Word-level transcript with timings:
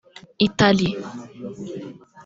Italy) 0.47 0.89